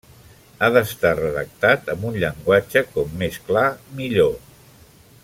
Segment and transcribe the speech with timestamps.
[0.61, 3.67] Ha d'estar redactat amb un llenguatge com més clar
[4.01, 4.35] millor.